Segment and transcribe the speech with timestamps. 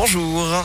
[0.00, 0.64] bonjour.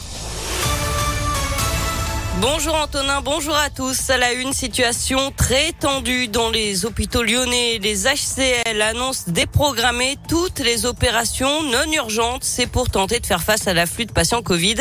[2.41, 4.09] Bonjour Antonin, bonjour à tous.
[4.09, 7.79] À la une, situation très tendue dans les hôpitaux lyonnais.
[7.81, 12.43] Les HCL annoncent déprogrammer toutes les opérations non urgentes.
[12.43, 14.75] C'est pour tenter de faire face à l'afflux de patients Covid.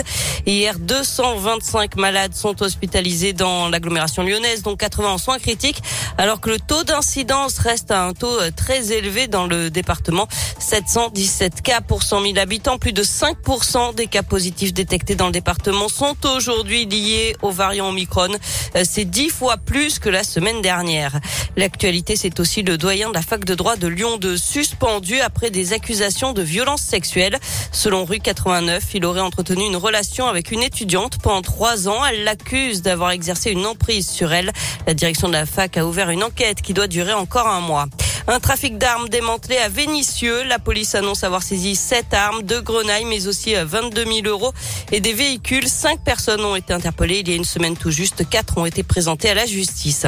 [0.47, 5.81] Hier, 225 malades sont hospitalisés dans l'agglomération lyonnaise, dont 80 en soins critiques,
[6.19, 10.27] alors que le taux d'incidence reste à un taux très élevé dans le département.
[10.59, 12.79] 717 cas pour 100 000 habitants.
[12.79, 17.89] Plus de 5% des cas positifs détectés dans le département sont aujourd'hui liés au variant
[17.89, 18.29] Omicron.
[18.77, 21.21] Euh, c'est dix fois plus que la semaine dernière.
[21.57, 25.51] L'actualité, c'est aussi le doyen de la fac de droit de Lyon de suspendu après
[25.51, 27.39] des accusations de violence sexuelle.
[27.73, 32.05] Selon rue 89, il aurait entretenu une relation avec une étudiante pendant trois ans.
[32.05, 34.53] Elle l'accuse d'avoir exercé une emprise sur elle.
[34.87, 37.87] La direction de la fac a ouvert une enquête qui doit durer encore un mois.
[38.27, 40.45] Un trafic d'armes démantelé à Vénissieux.
[40.45, 44.55] La police annonce avoir saisi sept armes, deux grenailles, mais aussi 22 euh, 000 euros
[44.93, 45.69] et des véhicules.
[45.69, 48.27] Cinq personnes ont été interpellées il y a une semaine tout juste.
[48.29, 50.07] Quatre ont été présentées à la justice.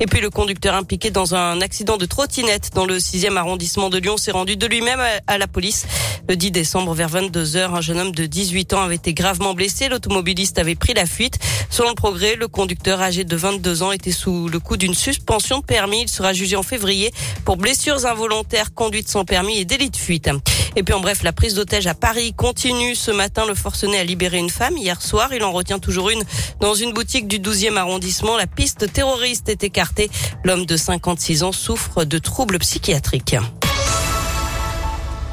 [0.00, 3.98] Et puis le conducteur impliqué dans un accident de trottinette dans le 6e arrondissement de
[3.98, 5.86] Lyon s'est rendu de lui-même à la police.
[6.28, 9.54] Le 10 décembre, vers 22 heures, un jeune homme de 18 ans avait été gravement
[9.54, 9.88] blessé.
[9.88, 11.38] L'automobiliste avait pris la fuite.
[11.68, 15.58] Selon le progrès, le conducteur âgé de 22 ans était sous le coup d'une suspension
[15.58, 16.02] de permis.
[16.02, 17.12] Il sera jugé en février
[17.44, 20.30] pour blessures involontaires, conduite sans permis et délit de fuite.
[20.76, 22.94] Et puis en bref, la prise d'otage à Paris continue.
[22.94, 24.76] Ce matin, le forcené a libéré une femme.
[24.76, 26.22] Hier soir, il en retient toujours une
[26.60, 28.36] dans une boutique du 12e arrondissement.
[28.36, 30.10] La piste terroriste est écartée.
[30.44, 33.36] L'homme de 56 ans souffre de troubles psychiatriques.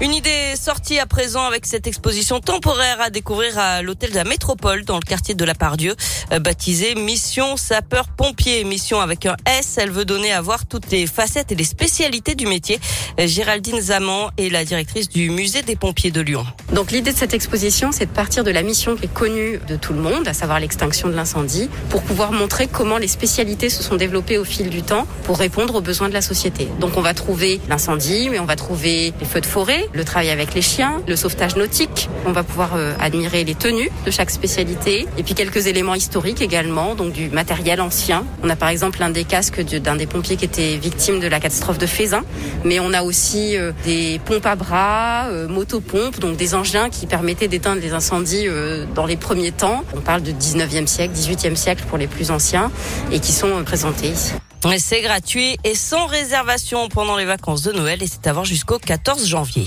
[0.01, 4.25] Une idée sortie à présent avec cette exposition temporaire à découvrir à l'hôtel de la
[4.25, 5.95] Métropole dans le quartier de la Pardieu,
[6.33, 8.65] euh, baptisée Mission sapeur-pompier.
[8.65, 12.35] Mission avec un S, elle veut donner à voir toutes les facettes et les spécialités
[12.35, 12.77] du métier.
[13.21, 16.45] Euh, Géraldine Zaman est la directrice du musée des pompiers de Lyon.
[16.73, 19.77] Donc l'idée de cette exposition, c'est de partir de la mission qui est connue de
[19.77, 23.81] tout le monde, à savoir l'extinction de l'incendie, pour pouvoir montrer comment les spécialités se
[23.81, 26.67] sont développées au fil du temps pour répondre aux besoins de la société.
[26.81, 30.29] Donc on va trouver l'incendie, mais on va trouver les feux de forêt, le travail
[30.29, 32.09] avec les chiens, le sauvetage nautique.
[32.25, 36.41] On va pouvoir euh, admirer les tenues de chaque spécialité et puis quelques éléments historiques
[36.41, 38.25] également, donc du matériel ancien.
[38.43, 41.39] On a par exemple un des casques d'un des pompiers qui était victime de la
[41.39, 42.23] catastrophe de Fézin,
[42.63, 47.05] mais on a aussi euh, des pompes à bras, euh, motopompes, donc des engins qui
[47.07, 48.47] permettaient d'éteindre les incendies
[48.93, 49.83] dans les premiers temps.
[49.95, 52.71] On parle de 19e siècle, 18e siècle pour les plus anciens
[53.11, 54.33] et qui sont présentés ici.
[54.77, 59.25] C'est gratuit et sans réservation pendant les vacances de Noël et c'est voir jusqu'au 14
[59.25, 59.65] janvier.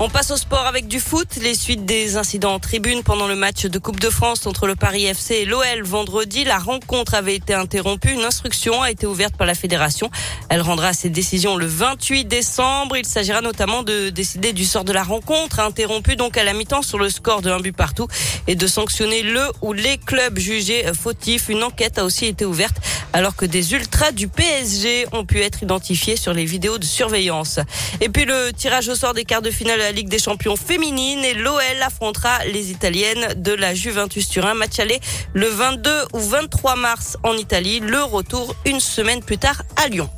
[0.00, 1.28] On passe au sport avec du foot.
[1.40, 4.74] Les suites des incidents en tribune pendant le match de Coupe de France entre le
[4.74, 6.42] Paris FC et l'OL vendredi.
[6.42, 8.10] La rencontre avait été interrompue.
[8.10, 10.10] Une instruction a été ouverte par la fédération.
[10.48, 12.96] Elle rendra ses décisions le 28 décembre.
[12.96, 16.82] Il s'agira notamment de décider du sort de la rencontre, interrompue donc à la mi-temps
[16.82, 18.08] sur le score de un but partout
[18.48, 21.48] et de sanctionner le ou les clubs jugés fautifs.
[21.48, 22.78] Une enquête a aussi été ouverte
[23.12, 27.60] alors que des ultras du PSG ont pu être identifiés sur les vidéos de surveillance.
[28.00, 31.22] Et puis le tirage au sort des quarts de finale la Ligue des champions féminines
[31.24, 34.54] et l'OL affrontera les Italiennes de la Juventus Turin.
[34.54, 34.98] Match aller
[35.34, 37.80] le 22 ou 23 mars en Italie.
[37.80, 40.08] Le retour une semaine plus tard à Lyon.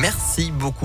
[0.00, 0.82] Merci beaucoup.